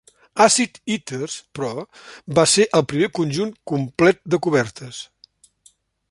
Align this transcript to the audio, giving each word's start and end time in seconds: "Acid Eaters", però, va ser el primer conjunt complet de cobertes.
"Acid 0.43 0.77
Eaters", 0.93 1.33
però, 1.59 1.83
va 2.39 2.45
ser 2.53 2.65
el 2.79 2.85
primer 2.93 3.09
conjunt 3.19 3.51
complet 3.73 4.23
de 4.35 4.39
cobertes. 4.47 5.03